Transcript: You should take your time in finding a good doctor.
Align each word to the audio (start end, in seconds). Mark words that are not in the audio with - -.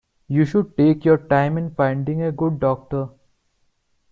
You 0.27 0.45
should 0.45 0.75
take 0.77 1.05
your 1.05 1.19
time 1.19 1.59
in 1.59 1.75
finding 1.75 2.23
a 2.23 2.31
good 2.31 2.59
doctor. 2.59 3.09